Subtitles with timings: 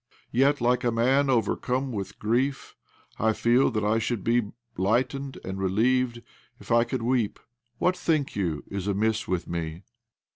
[0.31, 2.75] Yet, like a man overcome with grief,
[3.19, 6.23] I feel that I should be lightened and relieved
[6.59, 7.39] if I could weep.
[7.77, 9.83] What, think you, is amiss with me